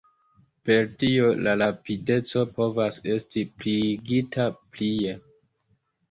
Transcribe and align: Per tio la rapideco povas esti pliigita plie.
Per 0.67 0.85
tio 1.01 1.25
la 1.47 1.51
rapideco 1.61 2.45
povas 2.55 2.97
esti 3.15 3.43
pliigita 3.59 4.47
plie. 4.79 5.13